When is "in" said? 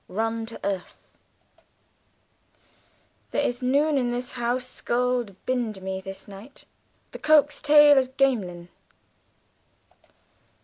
3.99-4.09